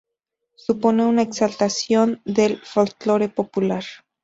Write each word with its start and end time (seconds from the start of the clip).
Supone 0.55 1.05
una 1.05 1.21
exaltación 1.21 2.23
del 2.25 2.59
folclore 2.65 3.29
popular. 3.29 3.83